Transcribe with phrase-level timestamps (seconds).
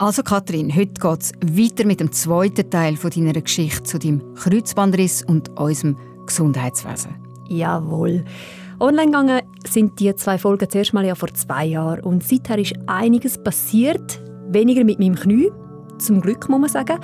[0.00, 4.32] Also Kathrin, heute geht es weiter mit dem zweiten Teil von deiner Geschichte zu deinem
[4.34, 7.16] Kreuzbandriss und unserem Gesundheitswesen.
[7.50, 8.24] Jawohl.
[8.80, 12.72] Online gegangen sind die zwei Folgen zuerst mal ja vor zwei Jahren und seither ist
[12.86, 14.22] einiges passiert.
[14.48, 15.52] Weniger mit meinem Knie,
[15.98, 16.98] zum Glück muss man sagen,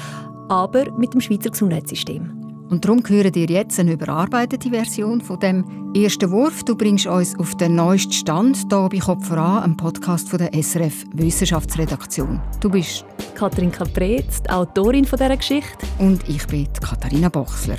[0.48, 2.45] aber mit dem Schweizer Gesundheitssystem.
[2.68, 6.64] Und darum hören dir jetzt eine überarbeitete Version von dem ersten Wurf.
[6.64, 10.52] Du bringst uns auf den neuesten Stand hier bei Kopf voran, einem Podcast von der
[10.52, 12.40] SRF Wissenschaftsredaktion.
[12.60, 13.04] Du bist
[13.36, 15.86] Katrin Kapretz, die Autorin von dieser Geschichte.
[15.98, 17.76] Und ich bin Katharina Bochsler.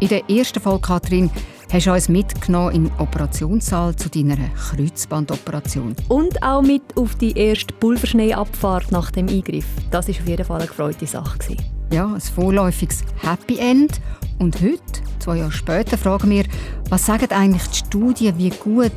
[0.00, 1.30] In der ersten Folge, Katrin,
[1.70, 5.94] hast du uns mitgenommen in den Operationssaal zu deiner Kreuzbandoperation.
[6.08, 9.66] Und auch mit auf die erste Pulverschneeabfahrt nach dem Eingriff.
[9.90, 11.56] Das war auf jeden Fall eine gefreute Sache.
[11.92, 14.00] Ja, ein vorläufiges Happy End.
[14.38, 14.82] Und heute,
[15.20, 16.44] zwei Jahre später, fragen wir,
[16.90, 18.92] was sagen eigentlich die Studien, wie gut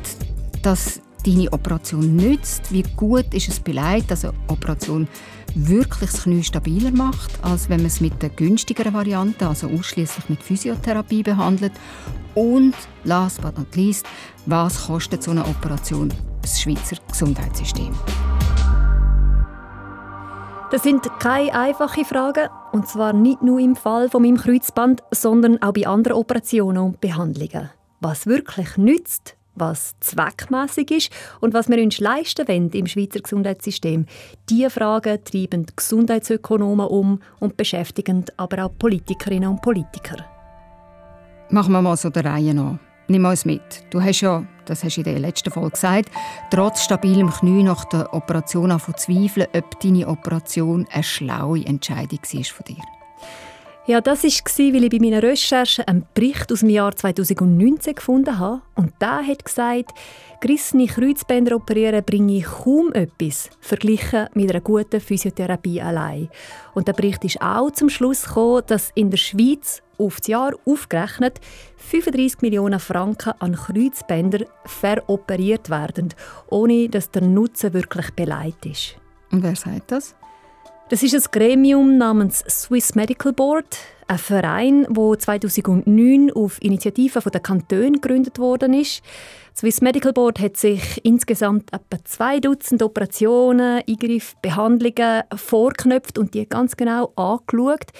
[0.62, 2.72] dass deine Operation nützt?
[2.72, 5.08] Wie gut ist es beleidigt, dass eine Operation
[5.54, 10.28] wirklich das Knie stabiler macht, als wenn man es mit der günstigeren Variante, also ausschließlich
[10.28, 11.72] mit Physiotherapie behandelt?
[12.34, 14.06] Und last but not least,
[14.46, 17.92] was kostet so eine Operation das Schweizer Gesundheitssystem?
[20.70, 25.62] Das sind keine einfachen Fragen, und zwar nicht nur im Fall von meinem Kreuzband, sondern
[25.62, 27.70] auch bei anderen Operationen und Behandlungen.
[28.00, 31.10] Was wirklich nützt, was zweckmäßig ist
[31.40, 34.04] und was wir uns leisten wollen im Schweizer Gesundheitssystem.
[34.50, 40.22] Diese Fragen treiben die Gesundheitsökonomen um und beschäftigen aber auch Politikerinnen und Politiker.
[41.48, 42.78] Machen wir mal so der Reihe nach.
[43.08, 43.62] Nimm uns mit.
[43.88, 46.10] Du hast ja, das hast du in der letzten Folge gesagt,
[46.50, 52.44] trotz stabilem Knie nach der Operation an zweifeln, ob deine Operation eine schlaue Entscheidung war
[52.44, 52.82] von dir.
[53.88, 58.38] Ja, das war, weil ich bei meiner Recherche einen Bericht aus dem Jahr 2019 gefunden
[58.38, 58.60] habe.
[58.74, 59.92] Und der hat gesagt,
[60.42, 66.28] gerissene Kreuzbänder operieren bringe kaum etwas, verglichen mit einer guten Physiotherapie allein.
[66.74, 70.52] Und der Bericht ist auch zum Schluss gekommen, dass in der Schweiz auf das Jahr
[70.64, 71.40] aufgerechnet
[71.76, 76.14] 35 Millionen Franken an Kreuzbändern veroperiert werden,
[76.48, 78.96] ohne dass der Nutzen wirklich beleidigt ist.
[79.30, 80.14] Und wer sagt das?
[80.88, 83.76] Das ist ein Gremium namens Swiss Medical Board,
[84.06, 89.02] ein Verein, der 2009 auf Initiative der Kantone gegründet worden ist.
[89.52, 96.32] Das Swiss Medical Board hat sich insgesamt etwa zwei Dutzend Operationen, Eingriffe, Behandlungen vorknöpft und
[96.32, 97.92] die ganz genau angeschaut.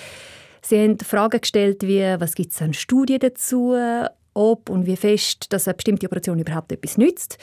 [0.62, 3.74] Sie haben Fragen gestellt wie, was gibt es an Studien dazu,
[4.34, 7.38] ob und wie fest dass eine bestimmte Operation überhaupt etwas nützt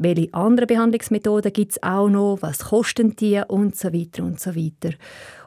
[0.00, 4.56] welche anderen Behandlungsmethoden gibt es auch noch, was kosten die und so weiter und so
[4.56, 4.96] weiter.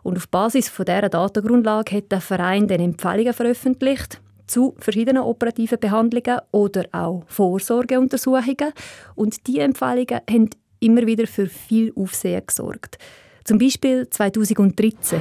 [0.03, 5.79] Und auf Basis von dieser Datengrundlage hat der Verein dann Empfehlungen veröffentlicht zu verschiedenen operativen
[5.79, 8.73] Behandlungen oder auch Vorsorgeuntersuchungen.
[9.15, 12.99] Und diese Empfehlungen haben immer wieder für viel Aufsehen gesorgt.
[13.43, 15.19] Zum Beispiel 2013.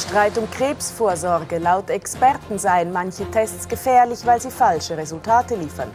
[0.00, 1.58] Streit um Krebsvorsorge.
[1.58, 5.90] Laut Experten seien manche Tests gefährlich, weil sie falsche Resultate liefern.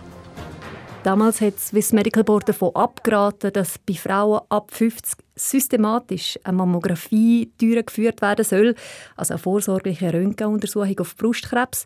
[1.04, 6.58] Damals hat das Swiss Medical Board davon abgeraten, dass bei Frauen ab 50 systematisch eine
[6.58, 8.76] Mammographie durchgeführt werden soll,
[9.16, 11.86] also eine vorsorgliche Röntgenuntersuchung auf Brustkrebs,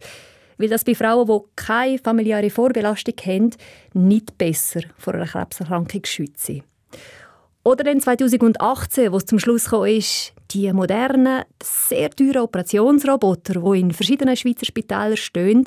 [0.58, 3.52] weil das bei Frauen, die keine familiäre Vorbelastung haben,
[3.94, 6.52] nicht besser vor einer Krebserkrankung schützt.
[7.70, 13.80] Oder dann 2018, wo es zum Schluss kam, ist, die modernen, sehr teuren Operationsroboter, die
[13.80, 15.66] in verschiedenen Schweizer Spitälern stehen,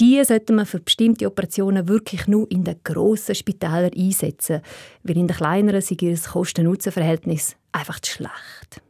[0.00, 4.62] die sollte man für bestimmte Operationen wirklich nur in den grossen Spitälern einsetzen,
[5.02, 8.80] weil in den kleineren sei ihr Kosten-Nutzen-Verhältnis einfach zu schlecht.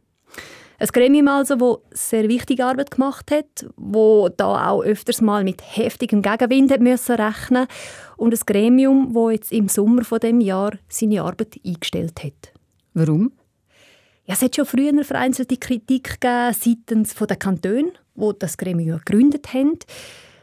[0.79, 5.61] Ein Gremium also, das sehr wichtige Arbeit gemacht hat, wo da auch öfters mal mit
[5.61, 7.67] heftigem Gegenwind hat müssen rechnen
[8.15, 12.53] und ein Gremium, wo jetzt im Sommer von dem Jahr seine Arbeit eingestellt hat.
[12.93, 13.33] Warum?
[14.25, 19.53] Ja, es hat schon früher vereinzelte Kritik gegeben seitens der Kantone, wo das Gremium gegründet
[19.53, 19.79] haben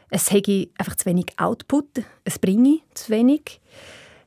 [0.09, 3.59] es hätte einfach zu wenig Output, es bringe zu wenig.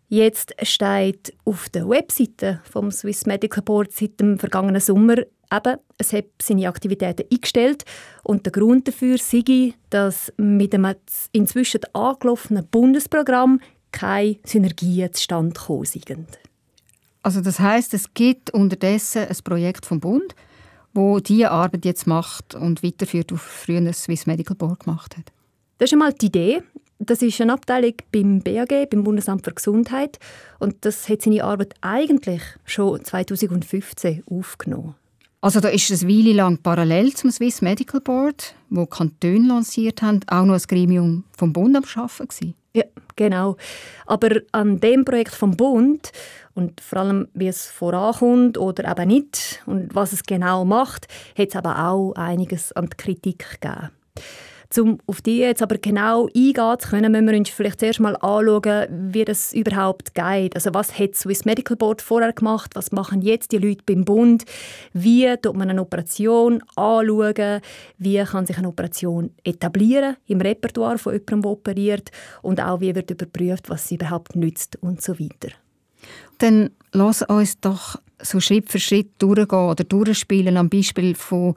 [0.08, 5.16] Jetzt steht auf der Webseite vom Swiss Medical Board seit dem vergangenen Sommer
[5.52, 7.84] eben, es hat seine Aktivitäten eingestellt
[8.22, 10.86] und der Grund dafür sei, dass mit dem
[11.32, 13.60] inzwischen angelaufenen Bundesprogramm
[13.92, 16.38] keine Synergien zustande gekommen sind.
[17.22, 20.34] Also das heißt, es gibt unterdessen ein Projekt vom Bund,
[20.94, 25.32] wo diese Arbeit jetzt macht und weiterführt, auf früher das Swiss Medical Board gemacht hat.
[25.78, 26.62] Das ist einmal die Idee.
[26.98, 30.18] Das ist eine Abteilung beim BAG, beim Bundesamt für Gesundheit.
[30.58, 34.94] Und das hat seine Arbeit eigentlich schon 2015 aufgenommen.
[35.42, 40.20] Also da ist es Weile lang parallel zum Swiss Medical Board, wo Kantone lanciert haben,
[40.26, 42.54] auch noch ein Gremium vom Bund am gewesen.
[42.74, 42.84] Ja,
[43.16, 43.56] genau.
[44.06, 46.12] Aber an dem Projekt vom Bund
[46.54, 51.48] und vor allem, wie es vorankommt oder eben nicht und was es genau macht, hat
[51.48, 53.90] es aber auch einiges an Kritik gegeben.
[54.78, 58.14] Um auf die jetzt aber genau eingehen zu können, müssen wir uns vielleicht zuerst mal
[58.16, 60.54] anschauen, wie das überhaupt geht.
[60.54, 62.70] Also was hat Swiss Medical Board vorher gemacht?
[62.74, 64.44] Was machen jetzt die Leute beim Bund?
[64.92, 67.60] Wie tut man eine Operation anschauen?
[67.98, 72.10] Wie kann sich eine Operation etablieren im Repertoire von jemandem, der operiert?
[72.42, 75.48] Und auch, wie wird überprüft, was sie überhaupt nützt und so weiter.
[76.38, 81.54] Dann lass uns doch so Schritt für Schritt durchgehen oder durchspielen am Beispiel von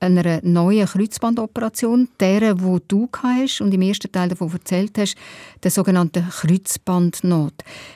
[0.00, 5.16] einer neuen Kreuzbandoperation, der, wo du hast und im ersten Teil davon erzählt hast,
[5.62, 7.54] der sogenannten Kreuzbandnot.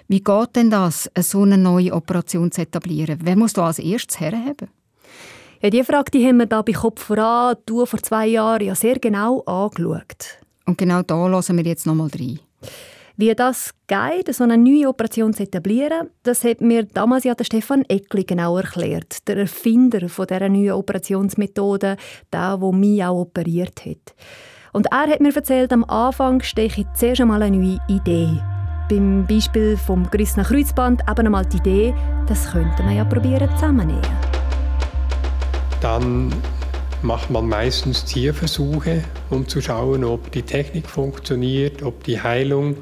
[0.09, 3.19] Wie geht denn das, so eine neue Operation zu etablieren?
[3.23, 4.69] Wer muss da als erstes herhaben?
[5.63, 8.75] Ja, diese Frage die haben wir da bei Kopf voran, du vor zwei Jahren ja
[8.75, 10.39] sehr genau angeschaut.
[10.65, 12.41] Und genau da lassen wir jetzt nochmal rein.
[13.21, 17.45] Wie das geht, so eine neue Operation zu etablieren, das hat mir damals ja der
[17.45, 21.99] Stefan Eckli genau erklärt, der Erfinder von dieser neuen Operationsmethode,
[22.33, 24.15] der, der mich auch operiert hat.
[24.73, 28.41] Und er hat mir erzählt, am Anfang steche ich zuerst einmal eine neue Idee.
[28.89, 31.95] Beim Beispiel vom gerissenen Kreuzband eben einmal die Idee,
[32.27, 34.01] das könnte man ja probieren zusammennähen.
[35.83, 36.33] Dann
[37.03, 42.77] macht man meistens Tierversuche, um zu schauen, ob die Technik funktioniert, ob die Heilung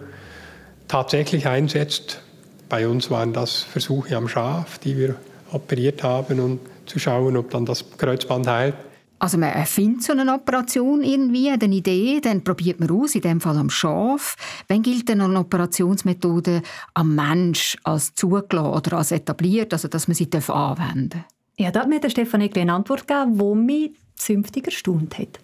[0.89, 2.21] tatsächlich einsetzt.
[2.69, 5.15] Bei uns waren das Versuche am Schaf, die wir
[5.53, 8.75] operiert haben, um zu schauen, ob dann das Kreuzband heilt.
[9.21, 13.41] Also man erfindet so eine Operation irgendwie, eine Idee, dann probiert man aus, in dem
[13.41, 14.37] Fall am Schaf.
[14.69, 16.63] Wann gilt denn eine Operationsmethode
[16.95, 21.25] am Mensch als zugelassen oder als etabliert, also dass man sie anwenden darf?
[21.57, 25.41] Ja, da hat mir der Stefan eine Antwort gegeben, die mich zünftig erstaunt hat.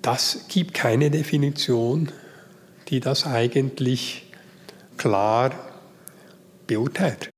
[0.00, 2.10] Das gibt keine Definition,
[2.88, 4.27] die das eigentlich
[4.98, 5.52] klar
[6.66, 7.30] beurteilt.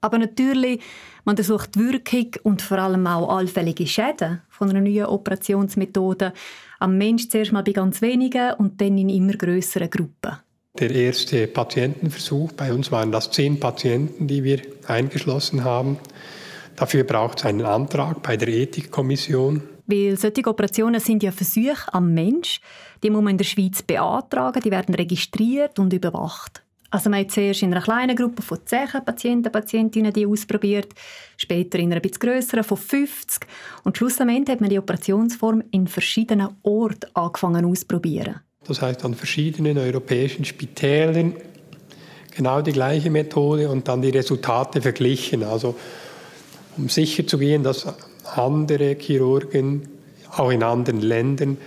[0.00, 0.80] Aber natürlich,
[1.24, 6.32] man untersucht die Wirkung und vor allem auch allfällige Schäden von einer neuen Operationsmethode
[6.78, 10.38] am Mensch zuerst mal bei ganz wenigen und dann in immer größeren Gruppen.
[10.78, 15.98] Der erste Patientenversuch, bei uns waren das zehn Patienten, die wir eingeschlossen haben.
[16.76, 19.62] Dafür braucht es einen Antrag bei der Ethikkommission.
[19.86, 22.60] Weil solche Operationen sind ja Versuche am Mensch.
[23.02, 26.62] Die muss man in der Schweiz beantragen, die werden registriert und überwacht.
[26.90, 30.94] Also man hat zuerst in einer kleinen Gruppe von 10 Patienten, Patientinnen die ausprobiert,
[31.36, 33.46] später in einer etwas grösseren von 50
[33.84, 38.40] und schlussendlich hat man die Operationsform in verschiedenen Orten angefangen auszuprobieren.
[38.66, 41.34] Das heißt an verschiedenen europäischen Spitälern
[42.34, 45.42] genau die gleiche Methode und dann die Resultate verglichen.
[45.42, 45.74] Also
[46.76, 47.86] um sicher zu gehen, dass
[48.36, 49.88] andere Chirurgen
[50.36, 51.58] auch in anderen Ländern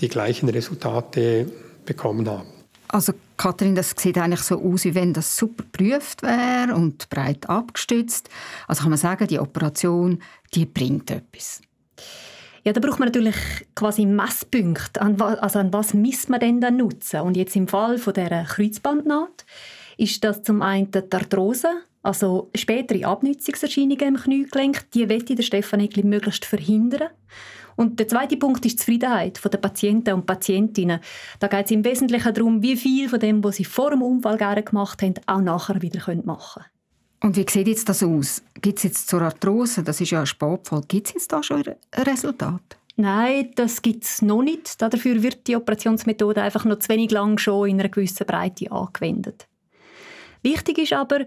[0.00, 1.50] die gleichen Resultate
[1.84, 2.59] bekommen haben.
[2.92, 7.48] Also Kathrin, das sieht eigentlich so aus, wie wenn das super geprüft wäre und breit
[7.48, 8.28] abgestützt.
[8.66, 10.20] Also kann man sagen, die Operation,
[10.54, 11.62] die bringt etwas.
[12.64, 13.36] Ja, da braucht man natürlich
[13.74, 15.00] quasi Messpunkte.
[15.00, 17.20] An was, also an was misst man denn dann nutzen?
[17.20, 19.46] Und jetzt im Fall von der Kreuzbandnaht
[19.96, 21.68] ist das zum einen die Arthrose,
[22.02, 24.90] also spätere Abnützungserscheinungen im Kniegelenk.
[24.92, 27.10] Die möchte der Stefan Egli möglichst verhindern.
[27.80, 31.00] Und der zweite Punkt ist die Zufriedenheit der Patienten und Patientinnen.
[31.38, 34.36] Da geht es im Wesentlichen darum, wie viel von dem, was sie vor dem Unfall
[34.36, 36.70] gerne gemacht haben, auch nachher wieder machen können.
[37.22, 38.42] Und wie sieht jetzt das aus?
[38.60, 41.64] Gibt es jetzt zur Arthrose, das ist ja ein Sportfall, gibt es jetzt da schon
[41.66, 42.60] ein Resultat?
[42.96, 44.82] Nein, das gibt es noch nicht.
[44.82, 49.48] Dafür wird die Operationsmethode einfach noch zu wenig lang schon in einer gewissen Breite angewendet.
[50.42, 51.24] Wichtig ist aber,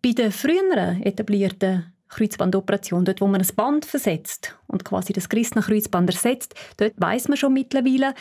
[0.00, 5.62] bei den früheren etablierten Kreuzbandoperation, dort wo man ein Band versetzt und quasi das gerissene
[5.62, 8.14] Kreuzband ersetzt, dort weiß man schon mittlerweile,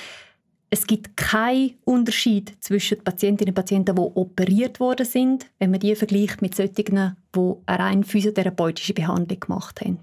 [0.69, 5.95] es gibt keinen Unterschied zwischen Patientinnen und Patienten, die operiert worden sind, wenn man die
[5.95, 9.99] vergleicht mit solchen, die eine rein physiotherapeutische Behandlung gemacht haben.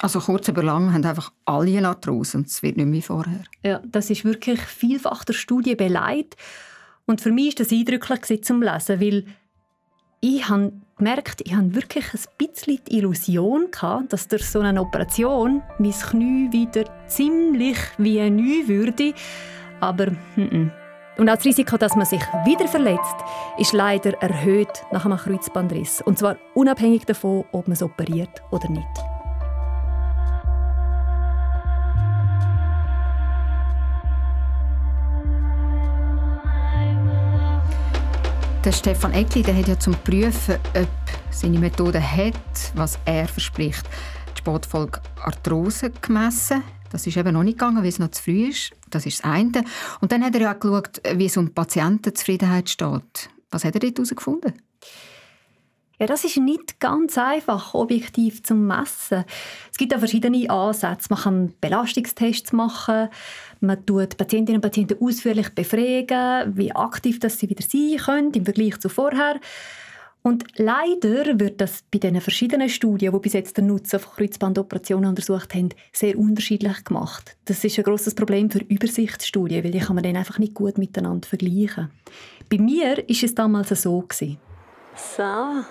[0.00, 3.44] Also kurz über lang haben einfach alle Arthrose und es wird nicht mehr wie vorher.
[3.62, 6.36] Ja, das ist wirklich vielfach der Studie beleidigt.
[7.06, 9.26] Und für mich war das eindrücklich zum Lesen, weil
[10.20, 14.80] ich habe gemerkt, ich habe wirklich ein bisschen die Illusion gehabt, dass durch so eine
[14.80, 19.12] Operation mein Knie wieder ziemlich wie neu würde.
[19.80, 20.70] Aber mm -mm.
[21.18, 23.16] Und auch das Risiko, dass man sich wieder verletzt,
[23.58, 26.00] ist leider erhöht nach einem Kreuzbandriss.
[26.00, 29.11] Und zwar unabhängig davon, ob man es operiert oder nicht.
[38.64, 40.88] Der Stefan Eckli der hat ja zum Prüfen, ob
[41.32, 42.34] seine Methode hat,
[42.76, 43.84] was er verspricht,
[44.34, 46.62] die Sportfolge Arthrose gemessen.
[46.92, 48.70] Das ist eben noch nicht gegangen, weil es noch zu früh ist.
[48.88, 49.64] Das ist das eine.
[50.00, 53.30] Und dann hat er ja auch geschaut, wie es um Patientenzufriedenheit steht.
[53.50, 54.52] Was hat er dort herausgefunden?
[55.98, 59.24] Ja, das ist nicht ganz einfach, objektiv zu messen.
[59.70, 61.08] Es gibt ja verschiedene Ansätze.
[61.10, 63.08] Man kann Belastungstests machen,
[63.60, 68.44] man tut Patientinnen und Patienten ausführlich befragen, wie aktiv das sie wieder sein können im
[68.44, 69.38] Vergleich zu vorher.
[70.22, 75.10] Und leider wird das bei den verschiedenen Studien, die bis jetzt den Nutzen von Kreuzbandoperationen
[75.10, 77.36] untersucht haben, sehr unterschiedlich gemacht.
[77.44, 80.78] Das ist ein großes Problem für Übersichtsstudien, weil die kann man dann einfach nicht gut
[80.78, 81.90] miteinander vergleichen.
[82.48, 84.38] Bei mir ist es damals so gewesen.
[84.94, 85.64] So,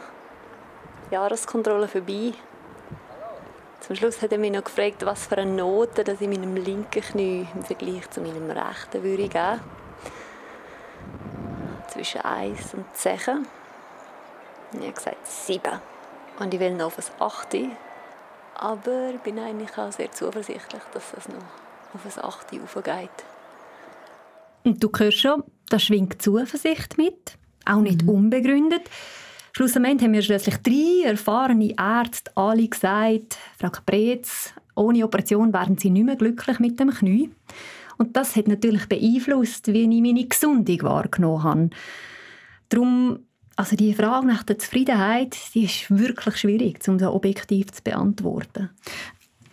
[1.12, 2.34] Jahreskontrolle vorbei.
[3.82, 7.02] Zum Schluss hat er mich noch gefragt, was für eine Note dass ich meinem linken
[7.02, 9.60] Knie im Vergleich zu meinem rechten würde geben.
[11.90, 13.46] Zwischen 1 und 10.
[14.74, 15.62] Ich habe gesagt 7.
[16.40, 17.58] Und ich will noch auf ein 8.
[18.56, 21.36] Aber ich bin eigentlich auch sehr zuversichtlich, dass es noch
[21.94, 23.10] auf ein 8 aufgeht.
[24.64, 27.38] Und du hörst schon, da schwingt Zuversicht mit.
[27.66, 28.10] Auch nicht mhm.
[28.10, 28.90] unbegründet.
[29.54, 35.90] Schlussendlich haben mir schließlich drei erfahrene Ärzte alle gesagt, Frau Kapretz, ohne Operation wären sie
[35.90, 37.30] nicht mehr glücklich mit dem Knie.
[37.98, 41.70] Und das hat natürlich beeinflusst, wie ich meine Gesundung wahrgenommen habe.
[42.70, 43.20] Darum,
[43.56, 48.70] also die Frage nach der Zufriedenheit, die ist wirklich schwierig, um das objektiv zu beantworten.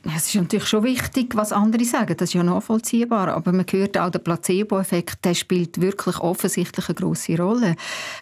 [0.03, 2.17] Es ist natürlich schon wichtig, was andere sagen.
[2.17, 3.29] Das ist ja nachvollziehbar.
[3.29, 7.75] Aber man hört auch, der Placebo-Effekt spielt wirklich offensichtlich eine grosse Rolle.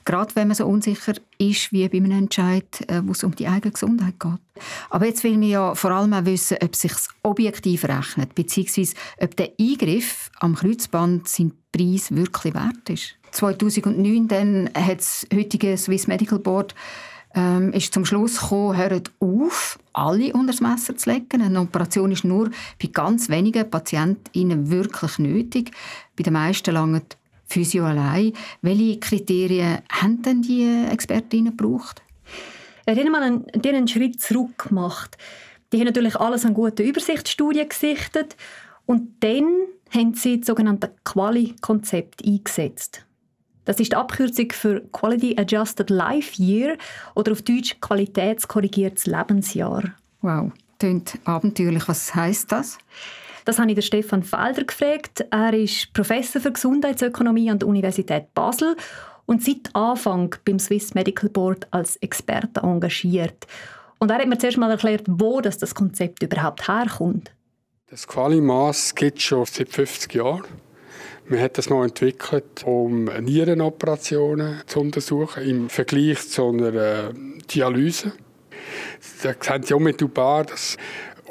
[0.04, 3.46] Gerade wenn man so unsicher ist wie bei einem Entscheid, äh, wo es um die
[3.46, 4.62] eigene Gesundheit geht.
[4.88, 6.92] Aber jetzt will man ja vor allem auch wissen, ob es sich
[7.22, 13.16] objektiv rechnet, beziehungsweise ob der Eingriff am Kreuzband seinen Preis wirklich wert ist.
[13.32, 16.74] 2009 dann hat das heutige Swiss Medical Board
[17.36, 21.42] ähm, ist zum Schluss gekommen, hört auf, alle unter das Messer zu legen.
[21.42, 22.50] Eine Operation ist nur
[22.82, 25.70] bei ganz wenigen Patientinnen wirklich nötig.
[26.16, 27.02] Bei den meisten langen
[27.46, 28.32] Physio allein.
[28.62, 32.02] Welche Kriterien haben denn die Expertinnen gebraucht?
[32.88, 35.16] Ja, die haben mal einen, einen Schritt zurück gemacht.
[35.72, 38.36] Die haben natürlich alles an guten Übersichtsstudien gesichtet
[38.86, 39.46] und dann
[39.90, 43.05] haben sie das sogenannte Quali-Konzept eingesetzt.
[43.66, 46.78] Das ist die Abkürzung für Quality Adjusted Life Year
[47.14, 49.82] oder auf Deutsch qualitätskorrigiertes Lebensjahr.
[50.22, 51.86] Wow, klingt abenteuerlich.
[51.88, 52.78] Was heißt das?
[53.44, 55.26] Das habe ich den Stefan Felder gefragt.
[55.30, 58.76] Er ist Professor für Gesundheitsökonomie an der Universität Basel
[59.26, 63.46] und seit Anfang beim Swiss Medical Board als Experte engagiert.
[63.98, 67.32] Und er hat mir zuerst mal erklärt, wo das, das Konzept überhaupt herkommt.
[67.88, 70.44] Das Qualimaß gibt es schon seit 50 Jahren.
[71.28, 77.12] Man hat das mal entwickelt, um Nierenoperationen zu untersuchen im Vergleich zu einer äh,
[77.52, 78.12] Dialyse.
[79.24, 80.76] Da sehen Sie unmittelbar, dass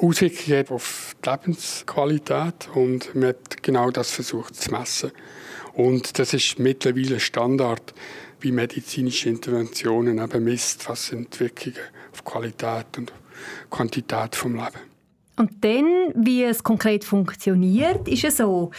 [0.01, 5.11] Auswirkungen auf die Lebensqualität und man hat genau das versucht zu messen.
[5.73, 7.93] Und das ist mittlerweile Standard,
[8.41, 11.77] wie medizinische Interventionen eben misst, was sind die Wirkungen
[12.11, 13.13] auf Qualität und
[13.69, 14.79] Quantität vom Leben.
[15.37, 18.71] Und dann, wie es konkret funktioniert, ist es so,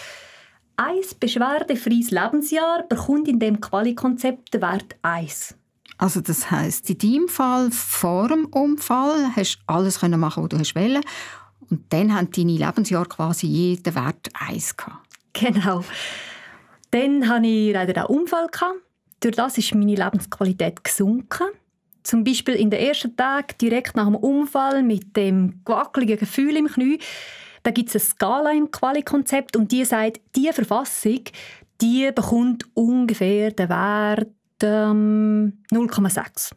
[0.77, 5.55] ein beschwerdefreies Lebensjahr bekommt in dem Quali-Konzept den Wert 1.
[5.99, 10.51] Also das heißt, in deinem Fall vor dem Unfall hast du alles können machen, was
[10.51, 11.01] du hast wollen.
[11.71, 15.07] Und dann haben deine Lebensjahre quasi jeden Wert 1 gehabt.
[15.33, 15.83] Genau.
[16.91, 18.49] Dann hatte ich leider einen Unfall.
[19.21, 21.47] Durch das ist meine Lebensqualität gesunken.
[22.03, 26.69] Zum Beispiel in den ersten Tagen direkt nach dem Unfall mit dem gewackeligen Gefühl im
[26.69, 27.01] Knie
[27.67, 31.25] da gibt es eine Skala im Quali-Konzept und die sagt, diese Verfassung
[31.81, 34.31] die bekommt ungefähr den Wert
[34.63, 36.53] ähm, 0,6.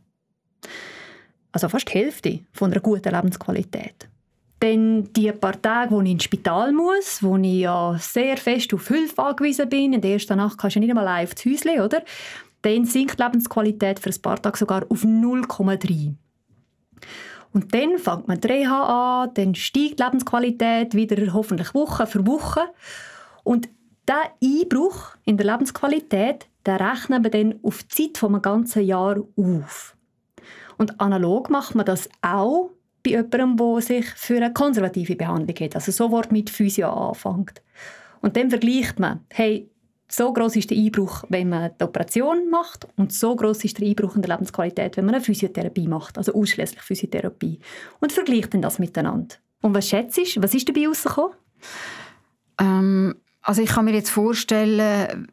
[1.52, 4.08] Also fast die Hälfte von einer guten Lebensqualität.
[4.60, 8.88] Dann die paar Tage, wo ich ins Spital muss, wo ich ja sehr fest auf
[8.88, 9.94] Hilfe angewiesen bin.
[9.94, 12.04] In der ersten Nacht kannst du nicht einmal live ins Häuschen, oder?
[12.62, 16.14] Dann sinkt die Lebensqualität für ein paar Tage sogar auf 0,3.
[17.52, 22.26] Und dann fängt man die Reha an, dann steigt die Lebensqualität wieder hoffentlich Woche für
[22.28, 22.62] Woche.
[23.44, 23.70] Und
[24.08, 28.84] dieser Einbruch in der Lebensqualität, der rechnen wir dann auf die Zeit von einem ganzen
[28.84, 29.96] Jahr auf.
[30.78, 32.72] Und analog macht man das auch
[33.04, 37.62] bei jemandem, der sich für eine konservative Behandlung hat, also sofort mit Physio anfängt.
[38.22, 39.70] Und dann vergleicht man, hey,
[40.12, 43.88] so groß ist der Einbruch, wenn man die Operation macht und so groß ist der
[43.88, 47.60] Einbruch in der Lebensqualität, wenn man eine Physiotherapie macht, also ausschließlich Physiotherapie.
[48.00, 49.36] Und vergleicht dann das miteinander.
[49.62, 51.36] Und was schätzt du, was ist dabei rausgekommen?
[52.60, 55.28] Ähm, also ich kann mir jetzt vorstellen,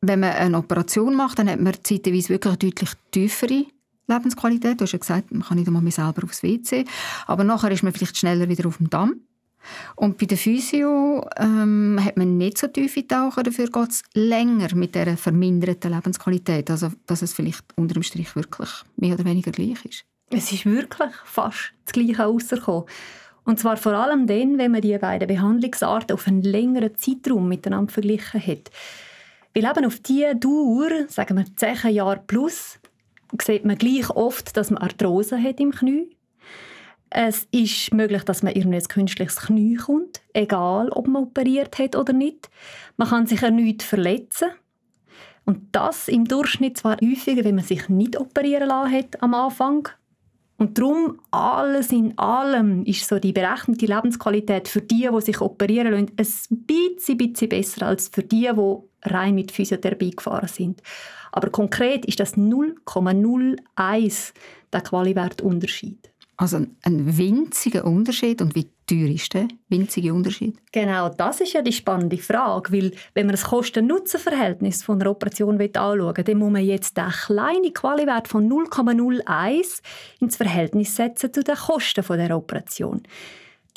[0.00, 3.66] wenn man eine Operation macht, dann hat man zeitweise wirklich deutlich tiefere
[4.06, 4.80] Lebensqualität.
[4.80, 6.84] Du hast ja gesagt, man kann nicht einmal mehr selber aufs WC.
[7.26, 9.20] Aber nachher ist man vielleicht schneller wieder auf dem Damm.
[9.96, 14.74] Und bei der Physio ähm, hat man nicht so tiefe Tauchen, dafür geht es länger
[14.74, 19.52] mit dieser verminderten Lebensqualität, also dass es vielleicht unter dem Strich wirklich mehr oder weniger
[19.52, 20.04] gleich ist.
[20.30, 22.84] Es ist wirklich fast das Gleiche herausgekommen.
[23.44, 27.92] Und zwar vor allem dann, wenn man die beiden Behandlungsarten auf einen längeren Zeitraum miteinander
[27.92, 28.70] verglichen hat.
[29.54, 32.80] Weil eben auf diese Dauer, sagen wir 10 Jahre plus,
[33.40, 36.10] sieht man gleich oft, dass man Arthrose hat im Knie.
[37.10, 42.12] Es ist möglich, dass man irgendein künstliches Knie kommt, egal ob man operiert hat oder
[42.12, 42.50] nicht.
[42.96, 44.48] Man kann sich erneut verletzen.
[45.44, 49.88] Und das im Durchschnitt zwar häufiger, wenn man sich nicht operieren lassen hat am Anfang,
[50.58, 55.92] und darum, alles in allem ist so die berechnete Lebensqualität für die, die sich operieren
[55.92, 60.80] lassen, ein bisschen, bisschen besser als für die, die rein mit Physiotherapie gefahren sind.
[61.30, 64.32] Aber konkret ist das 0,01
[64.72, 66.10] der Qualiwertunterschied.
[66.38, 68.42] Also ein winziger Unterschied.
[68.42, 70.56] Und wie teuer ist der winzige Unterschied?
[70.70, 72.72] Genau, das ist ja die spannende Frage.
[72.72, 77.72] Weil wenn man das Kosten-Nutzen-Verhältnis von einer Operation anschauen dann muss man jetzt den kleinen
[77.72, 79.80] Qualiwert von 0,01
[80.20, 83.02] ins Verhältnis setzen zu den Kosten der Operation.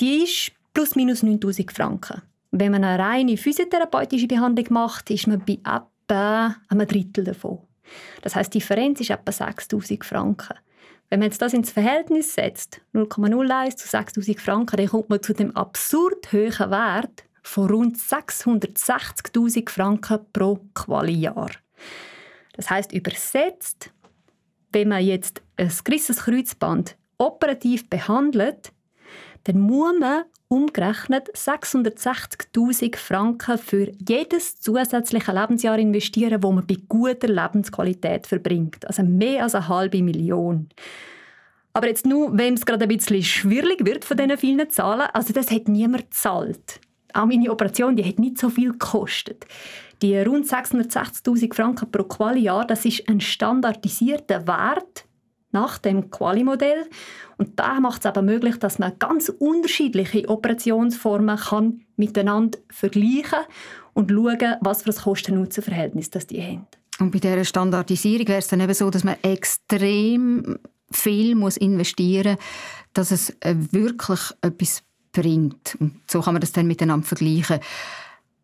[0.00, 2.22] Die ist plus minus 9000 Franken.
[2.50, 7.60] Wenn man eine reine physiotherapeutische Behandlung macht, ist man bei etwa einem Drittel davon.
[8.22, 10.56] Das heißt, die Differenz ist etwa 6000 Franken.
[11.10, 15.34] Wenn man jetzt das ins Verhältnis setzt, 0,01 zu 6'000 Franken, dann kommt man zu
[15.34, 21.50] dem absurd hohen Wert von rund 660'000 Franken pro Quali-Jahr.
[22.52, 23.90] Das heißt übersetzt,
[24.70, 28.72] wenn man jetzt ein gerissenes Kreuzband operativ behandelt,
[29.44, 37.28] dann muss man umgerechnet 660.000 Franken für jedes zusätzliche Lebensjahr investieren, wo man bei guter
[37.28, 38.86] Lebensqualität verbringt.
[38.86, 40.68] Also mehr als eine halbe Million.
[41.72, 45.32] Aber jetzt nur, wenn es gerade ein bisschen schwierig wird von diesen vielen Zahlen, also
[45.32, 46.80] das hat niemand gezahlt.
[47.12, 49.46] Auch meine Operation, die hat nicht so viel gekostet.
[50.02, 55.04] Die rund 660.000 Franken pro Quali-Jahr, das ist ein standardisierter Wert
[55.52, 56.88] nach dem Quali-Modell.
[57.36, 63.40] Und da macht es aber möglich, dass man ganz unterschiedliche Operationsformen kann miteinander vergleichen
[63.94, 66.66] und schauen, was für ein Kosten-Nutzen-Verhältnis die haben.
[66.98, 70.58] Und bei dieser Standardisierung wäre es dann eben so, dass man extrem
[70.90, 72.44] viel muss investieren muss,
[72.92, 74.82] dass es äh, wirklich etwas
[75.12, 75.76] bringt.
[75.80, 77.60] Und so kann man das dann miteinander vergleichen.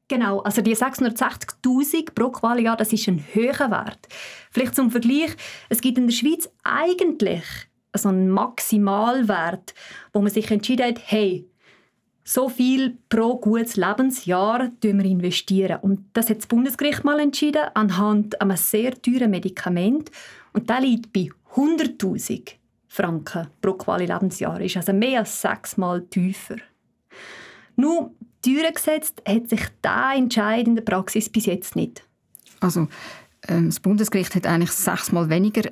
[0.09, 4.07] Genau, also die 660'000 pro Qualijahr, das ist ein höherer Wert.
[4.53, 5.37] Vielleicht zum Vergleich,
[5.69, 7.43] es gibt in der Schweiz eigentlich
[7.93, 9.75] so einen Maximalwert,
[10.13, 11.49] wo man sich entschieden hat, hey,
[12.23, 15.79] so viel pro gutes Lebensjahr wir investieren.
[15.81, 20.11] Und das hat das Bundesgericht mal entschieden, anhand einem sehr teuren Medikament.
[20.53, 22.55] Und der liegt bei 100'000
[22.89, 24.61] Franken pro Quali Lebensjahr.
[24.61, 26.57] Ist also mehr als sechsmal tiefer.
[27.77, 28.11] Nun,
[28.47, 32.05] Türen gesetzt hat sich dieser Entscheid in der Praxis bis jetzt nicht.
[32.61, 32.87] Also
[33.49, 35.63] ähm, das Bundesgericht hat eigentlich sechsmal weniger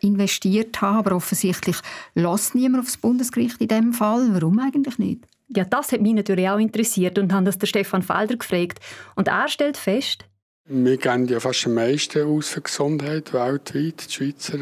[0.00, 1.76] investiert haben, aber offensichtlich
[2.14, 4.28] lässt niemand auf das Bundesgericht in diesem Fall.
[4.32, 5.24] Warum eigentlich nicht?
[5.48, 8.80] Ja, das hat mich natürlich auch interessiert und haben das der Stefan Felder gefragt.
[9.14, 10.24] Und er stellt fest,
[10.68, 14.58] wir geben ja fast am meisten aus für Gesundheit weltweit, die Schweizer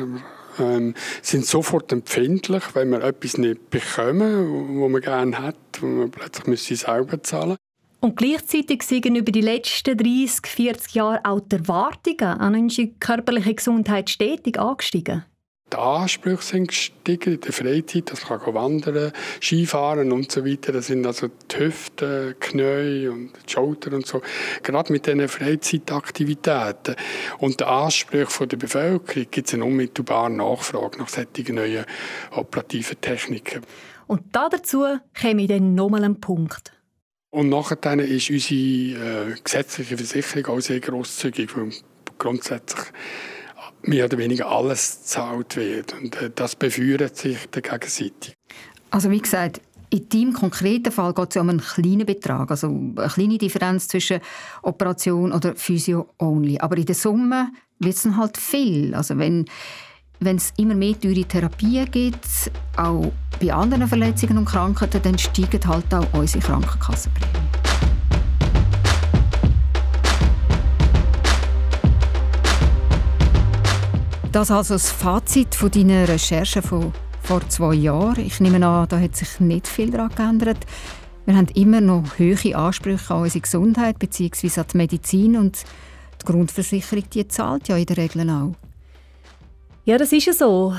[0.59, 6.11] ähm, sind sofort empfindlich, wenn wir etwas nicht bekommen, was man gerne hat, wo man
[6.11, 7.57] plötzlich müsste selber zahlen
[8.05, 13.55] und gleichzeitig sind über die letzten 30, 40 Jahre auch die Erwartungen an unsere körperliche
[13.55, 15.25] Gesundheit stetig angestiegen.
[15.75, 19.11] Die Ansprüche sind gestiegen in der Freizeit, das kann wandern,
[19.43, 20.71] Skifahren und so weiter.
[20.71, 24.23] Das sind also die Hüften, Knie und die Schultern und so.
[24.63, 26.95] Gerade mit diesen Freizeitaktivitäten
[27.39, 31.85] und den Ansprüchen der Bevölkerung gibt es eine unmittelbare Nachfrage nach solchen neuen
[32.31, 33.63] operativen Techniken.
[34.07, 36.73] Und dazu käme ich dann nochmal ein Punkt.
[37.31, 41.73] Und nachher ist unsere äh, gesetzliche Versicherung auch sehr grosszügig, weil
[42.17, 42.93] grundsätzlich
[43.87, 45.95] mehr oder weniger alles gezahlt wird.
[45.95, 48.35] Und äh, das befeuert sich gegenseitig.
[48.91, 52.67] Also wie gesagt, in deinem konkreten Fall geht es ja um einen kleinen Betrag, also
[52.69, 54.21] eine kleine Differenz zwischen
[54.63, 56.59] Operation oder Physio-only.
[56.59, 58.95] Aber in der Summe wird es dann halt viel.
[58.95, 59.45] Also wenn
[60.21, 65.61] wenn es immer mehr teure Therapien gibt, auch bei anderen Verletzungen und Krankheiten, dann steigen
[65.67, 67.64] halt auch unsere Krankenkassenprämien.
[74.35, 76.93] Das also das Fazit von deiner Recherche von
[77.23, 78.27] vor zwei Jahren.
[78.27, 80.59] Ich nehme an, da hat sich nicht viel daran geändert.
[81.25, 84.61] Wir haben immer noch hohe Ansprüche an unsere Gesundheit bzw.
[84.61, 85.63] an die Medizin und
[86.21, 88.57] die Grundversicherung die zahlt ja in der Regel auch.
[89.85, 90.75] Ja, das ist ja so.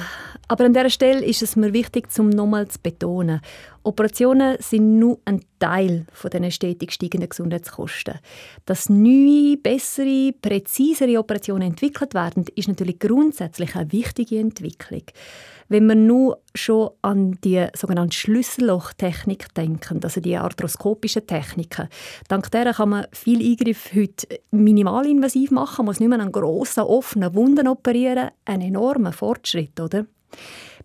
[0.47, 3.41] Aber an dieser Stelle ist es mir wichtig, um nochmal zu betonen,
[3.83, 8.15] Operationen sind nur ein Teil den stetig steigenden Gesundheitskosten.
[8.65, 15.03] Dass neue, bessere, präzisere Operationen entwickelt werden, ist natürlich grundsätzlich eine wichtige Entwicklung.
[15.67, 21.87] Wenn wir nur schon an die sogenannte Schlüssellochtechnik denken, also die arthroskopischen Techniken,
[22.27, 27.33] dank der kann man viel Eingriff heute minimalinvasiv machen, muss nicht mehr an grossen, offenen
[27.35, 28.29] Wunden operieren.
[28.45, 30.05] Ein enormer Fortschritt, oder?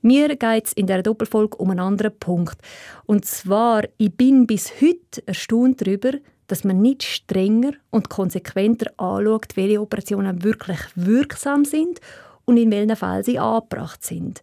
[0.03, 2.59] Mir geht es in dieser Doppelfolge um einen anderen Punkt.
[3.05, 6.13] Und zwar, ich bin bis heute erstaunt darüber,
[6.47, 12.01] dass man nicht strenger und konsequenter anschaut, welche Operationen wirklich wirksam sind
[12.45, 14.43] und in welchen Fällen sie angebracht sind.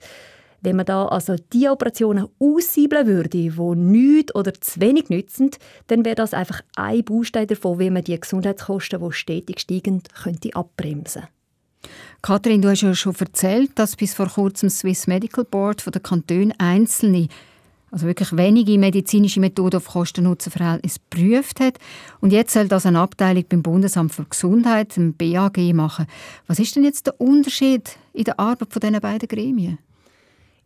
[0.61, 5.51] Wenn man da also die Operationen aussiebeln würde, die nichts oder zu wenig nützen,
[5.87, 10.55] dann wäre das einfach ein Baustein davon, wie man die Gesundheitskosten, die stetig steigen, könnte
[10.55, 11.36] abbremsen könnte.
[12.21, 15.91] Kathrin, du hast ja schon erzählt, dass bis vor kurzem das Swiss Medical Board von
[15.91, 17.27] der Kantone einzelne,
[17.91, 21.77] also wirklich wenige medizinische Methoden auf Kosten-Nutzen-Verhältnis geprüft hat.
[22.19, 26.07] Und jetzt soll das eine Abteilung beim Bundesamt für Gesundheit, dem BAG, machen.
[26.47, 29.79] Was ist denn jetzt der Unterschied in der Arbeit von diesen beiden Gremien?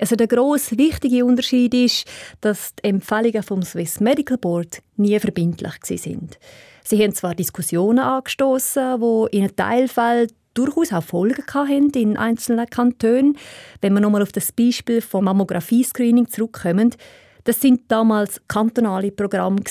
[0.01, 2.07] Also der grosse wichtige Unterschied ist,
[2.41, 6.39] dass die Empfehlungen vom Swiss Medical Board nie verbindlich sind.
[6.84, 12.68] Sie haben zwar Diskussionen angestoßen, wo in einem Teilfall durchaus auch Folgen hatten in einzelnen
[12.68, 13.38] Kantonen.
[13.82, 16.96] Wenn wir nochmal auf das Beispiel vom Mammographie-Screening zurückkommen,
[17.44, 19.62] das sind damals kantonale Programme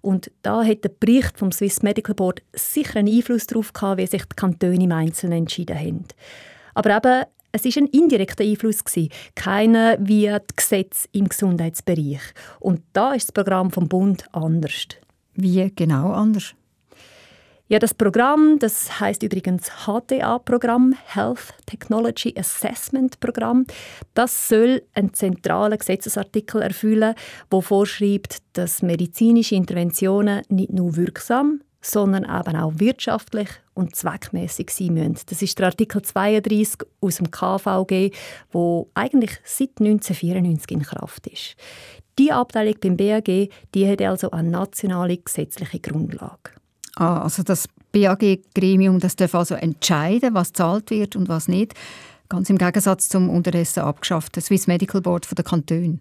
[0.00, 4.06] und da hat der Bericht vom Swiss Medical Board sicher einen Einfluss darauf gehabt, wie
[4.06, 6.04] sich die Kantone im Einzelnen entschieden haben.
[6.74, 8.82] Aber eben, es ist ein indirekter Einfluss
[9.36, 12.20] keiner wie die Gesetze im Gesundheitsbereich.
[12.58, 14.88] Und da ist das Programm vom Bund anders.
[15.34, 16.54] Wie genau anders?
[17.74, 23.66] Ja, das Programm, das heißt übrigens HTA-Programm, Health Technology Assessment Programm.
[24.14, 27.16] Das soll einen zentralen Gesetzesartikel erfüllen,
[27.50, 34.94] wo vorschreibt, dass medizinische Interventionen nicht nur wirksam, sondern eben auch wirtschaftlich und zweckmäßig sein
[34.94, 35.26] müssen.
[35.26, 38.12] Das ist der Artikel 32 aus dem KVG,
[38.52, 41.56] wo eigentlich seit 1994 in Kraft ist.
[42.20, 46.52] Die Abteilung beim BAG, die hat also eine nationale gesetzliche Grundlage.
[46.96, 51.74] Ah, also das BAG-Gremium, das darf also entscheiden, was zahlt wird und was nicht.
[52.28, 55.98] Ganz im Gegensatz zum unterdessen abgeschafften Swiss Medical Board der Kantone.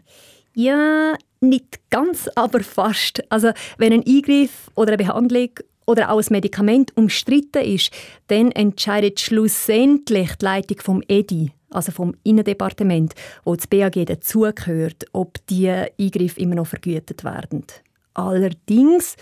[0.55, 3.23] Ja, nicht ganz, aber fast.
[3.29, 5.49] Also wenn ein Eingriff oder eine Behandlung
[5.85, 7.91] oder auch ein Medikament umstritten ist,
[8.27, 15.45] dann entscheidet schlussendlich die Leitung vom EDI, also vom Innendepartement, wo das BAG dazugehört, ob
[15.47, 17.65] die Eingriffe immer noch vergütet werden.
[18.13, 19.17] Allerdings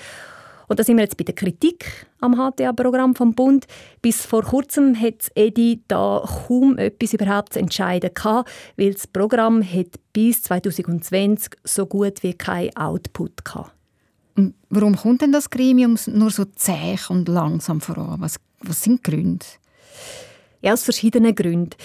[0.71, 3.67] und da sind wir jetzt bei der Kritik am HTA-Programm vom Bund.
[4.01, 9.61] Bis vor kurzem hat Edi da kaum etwas überhaupt zu entscheiden gehabt, weil das Programm
[9.61, 13.33] hat bis 2020 so gut wie kein Output.
[14.37, 18.21] Und warum kommt denn das Gremium nur so zäh und langsam voran?
[18.21, 19.45] Was, was sind die Gründe?
[20.61, 21.75] Ja, aus verschiedenen Gründen.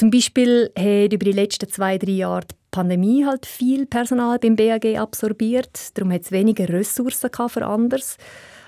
[0.00, 4.56] Zum Beispiel hat über die letzten zwei, drei Jahre die Pandemie halt viel Personal beim
[4.56, 5.90] BAG absorbiert.
[5.92, 8.16] Darum hat es weniger Ressourcen für anderes.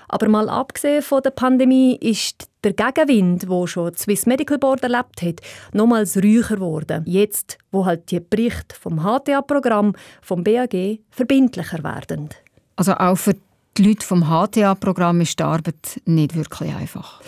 [0.09, 4.83] Aber mal abgesehen von der Pandemie ist der Gegenwind, wo schon das Swiss Medical Board
[4.83, 5.41] erlebt hat,
[5.71, 7.01] nochmals ruhiger geworden.
[7.07, 12.29] Jetzt, wo halt die Berichte vom HTA-Programm vom BAG verbindlicher werden.
[12.75, 13.33] Also auch für
[13.75, 17.21] die Leute vom HTA-Programm ist die Arbeit nicht wirklich einfach.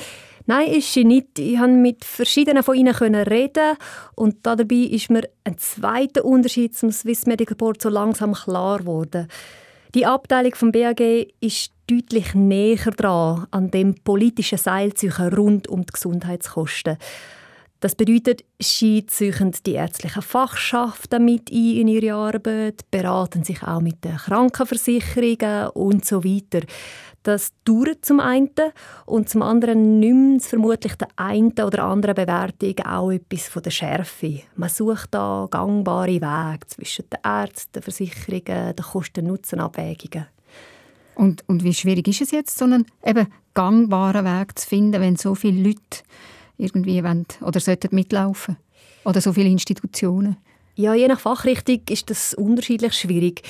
[0.47, 1.39] Nein, ist sie nicht.
[1.39, 3.77] Ich konnte mit verschiedenen von ihnen reden
[4.15, 9.27] und dabei ist mir ein zweiter Unterschied zum Swiss Medical Board so langsam klar geworden.
[9.95, 11.01] Die Abteilung vom BAG
[11.39, 16.97] ist deutlich näher dran an dem politischen Seilzeichen rund um die Gesundheitskosten.
[17.79, 23.81] Das bedeutet, sie ziehen die ärztlichen Fachschaften mit ein in ihre Arbeit, beraten sich auch
[23.81, 26.65] mit den Krankenversicherungen und so weiter.
[27.25, 28.51] Das dauert zum einen
[29.07, 34.41] und zum anderen nimmt vermutlich der einen oder anderen Bewertung auch etwas von der Schärfe.
[34.55, 40.27] Man sucht da gangbare Wege zwischen den Ärzten, den Versicherungen, den Kosten-Nutzen-Abwägungen.
[41.15, 45.15] Und, und wie schwierig ist es jetzt, so einen eben gangbaren Weg zu finden, wenn
[45.15, 46.03] so viele Leute
[46.59, 48.57] irgendwie wollen oder sollten mitlaufen
[49.03, 50.37] oder so viele Institutionen?
[50.75, 53.41] Ja, je nach Fachrichtung ist das unterschiedlich schwierig.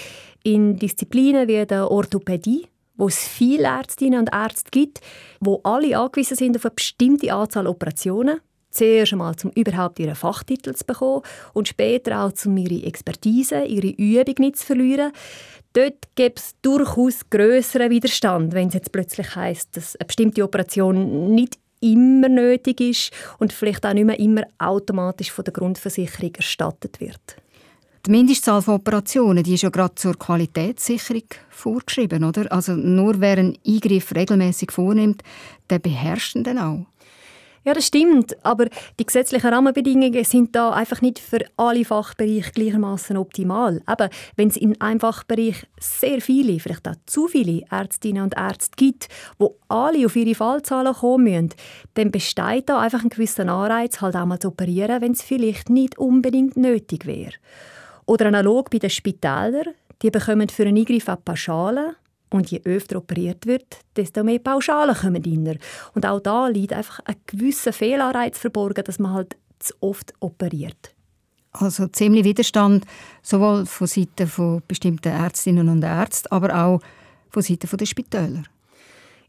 [0.43, 5.01] In Disziplinen wie der Orthopädie, wo es viele Ärztinnen und Ärzte gibt,
[5.39, 8.39] wo alle angewiesen sind auf eine bestimmte Anzahl Operationen,
[8.71, 11.21] zuerst einmal, um überhaupt ihren Fachtitel zu bekommen
[11.53, 15.11] und später auch, um ihre Expertise, ihre Übung nicht zu verlieren.
[15.73, 21.33] Dort gibt es durchaus größeren Widerstand, wenn es jetzt plötzlich heißt, dass eine bestimmte Operation
[21.33, 26.99] nicht immer nötig ist und vielleicht auch nicht mehr immer automatisch von der Grundversicherung erstattet
[26.99, 27.37] wird.
[28.05, 32.51] Die Mindestzahl von Operationen die ist ja gerade zur Qualitätssicherung vorgeschrieben, oder?
[32.51, 35.23] Also nur wer einen Eingriff regelmäßig vornimmt,
[35.71, 36.85] der beherrscht ihn dann auch.
[37.63, 38.37] Ja, das stimmt.
[38.45, 38.67] Aber
[38.99, 43.81] die gesetzlichen Rahmenbedingungen sind da einfach nicht für alle Fachbereiche gleichermaßen optimal.
[43.91, 48.75] Eben, wenn es in einem Fachbereich sehr viele, vielleicht auch zu viele Ärztinnen und Ärzte
[48.75, 49.07] gibt,
[49.39, 51.49] wo alle auf ihre Fallzahlen kommen müssen,
[51.95, 55.71] dann besteht da einfach ein gewisser Anreiz, halt auch mal zu operieren, wenn es vielleicht
[55.71, 57.33] nicht unbedingt nötig wäre.
[58.05, 61.95] Oder analog bei den Spitälern, die bekommen für einen Eingriff auch Pauschalen
[62.29, 65.59] und je öfter operiert wird, desto mehr Pauschalen kommen rein.
[65.93, 70.93] Und auch da liegt einfach ein gewisser Fehlanreiz verborgen, dass man halt zu oft operiert.
[71.51, 72.85] Also ziemlich Widerstand,
[73.21, 76.81] sowohl von Seiten von bestimmten Ärztinnen und Ärzten, aber auch
[77.29, 78.43] von Seiten der Spitäler.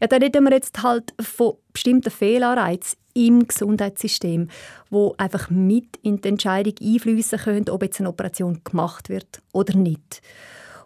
[0.00, 4.48] Ja, da reden wir jetzt halt von bestimmten Fehlanreizen im Gesundheitssystem,
[4.90, 9.76] wo einfach mit in die Entscheidung einfließen können, ob jetzt eine Operation gemacht wird oder
[9.76, 10.20] nicht.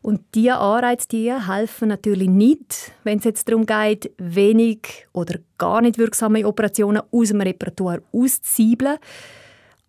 [0.02, 5.82] Und diese Anreize die helfen natürlich nicht, wenn es jetzt darum geht, wenig oder gar
[5.82, 8.96] nicht wirksame Operationen aus dem Repertoire auszusiebeln.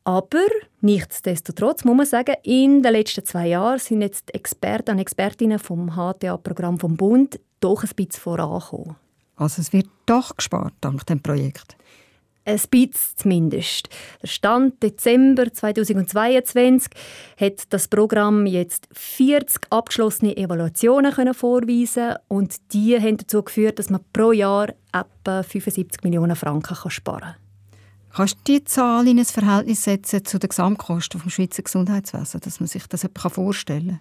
[0.04, 0.46] Aber
[0.82, 5.96] nichtsdestotrotz muss man sagen, in den letzten zwei Jahren sind jetzt Experten und Expertinnen vom
[5.96, 8.96] HTA-Programm vom Bund doch ein bisschen vorangekommen.
[9.36, 11.78] Also es wird doch gespart dank dem Projekt.
[12.44, 13.90] Ein bisschen zumindest.
[14.22, 16.92] Der Stand Dezember 2022
[17.40, 23.92] hat das Programm jetzt 40 abgeschlossene Evaluationen können vorweisen und die haben dazu geführt, dass
[23.92, 27.36] man pro Jahr etwa 75 Millionen Franken sparen kann.
[28.14, 32.60] Kannst du diese Zahl in ein Verhältnis setzen zu den Gesamtkosten des Schweizer Gesundheitswesens, dass
[32.60, 34.00] man sich das vorstellen kann?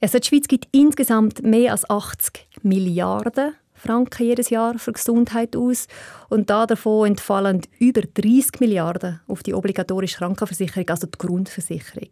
[0.00, 5.86] Also die Schweiz gibt insgesamt mehr als 80 Milliarden Franken jedes Jahr für Gesundheit aus
[6.28, 12.10] und da davon entfallen über 30 Milliarden auf die obligatorische Krankenversicherung, also die Grundversicherung.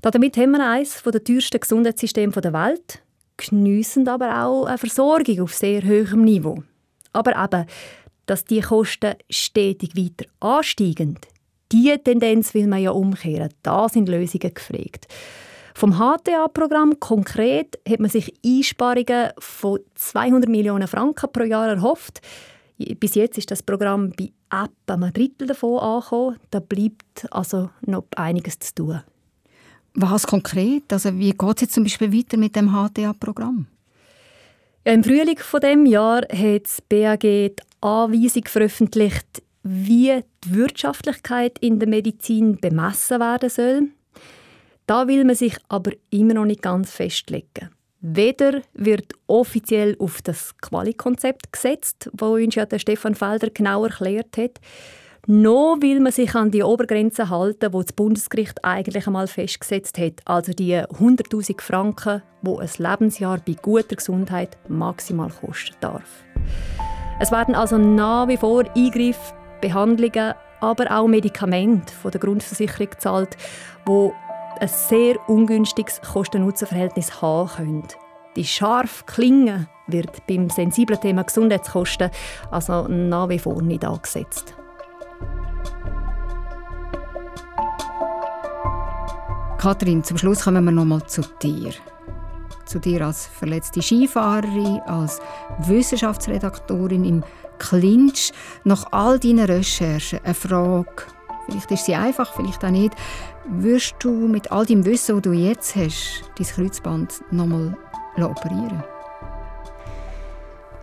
[0.00, 3.02] Damit haben wir eines der teuersten Gesundheitssysteme der Welt,
[3.36, 6.62] geniessen aber auch eine Versorgung auf sehr hohem Niveau.
[7.12, 7.66] Aber eben,
[8.26, 11.18] dass die Kosten stetig weiter ansteigen,
[11.70, 13.52] diese Tendenz will man ja umkehren.
[13.62, 15.06] Da sind Lösungen gefragt.
[15.78, 22.20] Vom HTA-Programm konkret hat man sich Einsparungen von 200 Millionen Franken pro Jahr erhofft.
[22.98, 26.36] Bis jetzt ist das Programm bei etwa einem Drittel davon angekommen.
[26.50, 29.02] Da bleibt also noch einiges zu tun.
[29.94, 30.92] Was konkret?
[30.92, 33.68] Also wie geht es jetzt zum Beispiel weiter mit dem HTA-Programm?
[34.84, 41.56] Ja, Im Frühling von dem Jahr hat das BAG die Anweisung veröffentlicht, wie die Wirtschaftlichkeit
[41.60, 43.90] in der Medizin bemessen werden soll.
[44.88, 47.68] Da will man sich aber immer noch nicht ganz festlegen.
[48.00, 54.38] Weder wird offiziell auf das Quali-Konzept gesetzt, wo uns ja der Stefan Felder genau erklärt
[54.38, 54.60] hat,
[55.26, 60.22] noch will man sich an die Obergrenze halten, wo das Bundesgericht eigentlich einmal festgesetzt hat,
[60.24, 66.24] also die 100.000 Franken, wo ein Lebensjahr bei guter Gesundheit maximal kosten darf.
[67.20, 73.36] Es werden also nach wie vor Eingriffe, Behandlungen, aber auch Medikamente von der Grundversicherung gezahlt,
[73.84, 74.14] wo
[74.60, 77.88] ein sehr ungünstiges Kosten-Nutzen-Verhältnis haben können.
[78.36, 82.10] Die scharfe Klinge wird beim sensiblen Thema Gesundheitskosten
[82.50, 84.54] also nach wie vor nicht angesetzt.
[89.58, 91.72] Kathrin, zum Schluss kommen wir noch mal zu dir.
[92.64, 95.20] Zu dir als verletzte Skifahrerin, als
[95.60, 97.24] Wissenschaftsredaktorin im
[97.58, 98.32] Clinch.
[98.62, 100.86] Nach all deinen Recherchen eine Frage,
[101.46, 102.94] vielleicht ist sie einfach, vielleicht auch nicht.
[103.50, 107.76] Würdest du mit all dem Wissen, das du jetzt hast, dein Kreuzband nochmal
[108.16, 108.82] operieren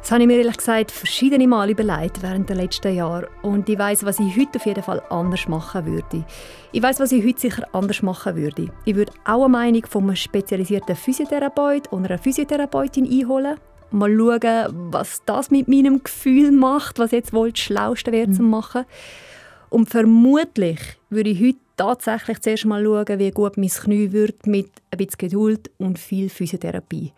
[0.06, 3.28] das habe ich mir ehrlich gesagt verschiedene Mal überlegt während der letzten Jahre.
[3.42, 6.24] Und ich weiß, was ich heute auf jeden Fall anders machen würde.
[6.72, 8.70] Ich weiß, was ich heute sicher anders machen würde.
[8.86, 13.58] Ich würde auch eine Meinung von einem spezialisierten Physiotherapeut oder einer Physiotherapeutin einholen.
[13.90, 18.34] Mal schauen, was das mit meinem Gefühl macht, was jetzt wohl das Schlauste wäre mhm.
[18.34, 18.86] zu machen.
[19.72, 24.72] Und vermutlich würde ich heute tatsächlich zuerst mal schauen, wie gut mein Knie wird mit
[24.92, 27.14] ein bisschen Geduld und viel Physiotherapie.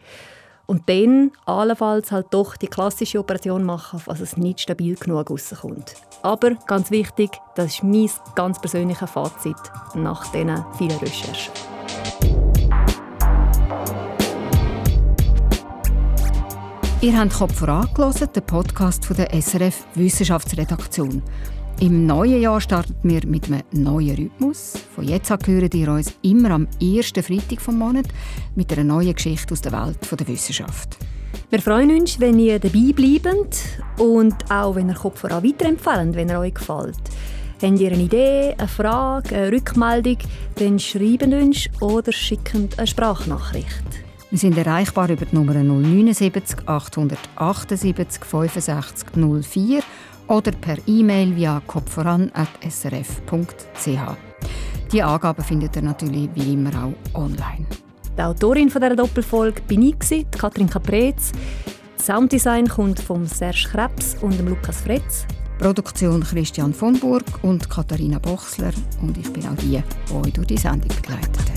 [0.66, 5.94] Und dann allenfalls halt doch die klassische Operation machen, falls es nicht stabil genug rauskommt.
[6.24, 9.56] Aber ganz wichtig, das ist mein ganz persönliches Fazit
[9.96, 11.54] nach diesen vielen Recherchen.
[17.00, 21.22] Ihr habt Kopf vorangelassen, den Podcast von der SRF Wissenschaftsredaktion.
[21.80, 24.74] Im neuen Jahr starten wir mit einem neuen Rhythmus.
[24.96, 28.08] Von jetzt an hören ihr uns immer am ersten Freitag vom Monat
[28.56, 30.98] mit einer neuen Geschichte aus der Welt der Wissenschaft.
[31.52, 33.60] Wir freuen uns, wenn ihr dabei bleibt
[34.00, 36.98] und auch, wenn ihr Kopf voran weiterempfehlt, wenn er euch gefällt.
[37.62, 40.18] Habt ihr eine Idee, eine Frage, eine Rückmeldung,
[40.56, 43.84] dann schreibt uns oder schickt eine Sprachnachricht.
[44.32, 49.84] Wir sind erreichbar über die Nummer 079 878 65 04
[50.28, 54.18] oder per E-Mail via kopfvoran.srf.ch.
[54.92, 57.66] Die Angaben findet ihr natürlich wie immer auch online.
[58.18, 61.32] Die Autorin dieser Doppelfolge bin ich, Katrin Caprez.
[61.98, 65.26] Das Sounddesign kommt von Serge Krebs und Lukas Fretz.
[65.60, 68.72] Produktion Christian von Burg und Katharina Bochsler.
[69.02, 71.48] Und ich bin auch die, die euch durch die Sendung begleitet